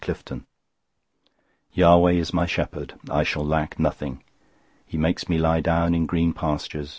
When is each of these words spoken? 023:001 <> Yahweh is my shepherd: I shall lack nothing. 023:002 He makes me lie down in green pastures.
023:001 0.01 0.43
<> 1.11 1.73
Yahweh 1.73 2.13
is 2.13 2.33
my 2.33 2.47
shepherd: 2.47 2.95
I 3.11 3.21
shall 3.21 3.45
lack 3.45 3.77
nothing. 3.77 4.13
023:002 4.15 4.21
He 4.87 4.97
makes 4.97 5.29
me 5.29 5.37
lie 5.37 5.61
down 5.61 5.93
in 5.93 6.07
green 6.07 6.33
pastures. 6.33 6.89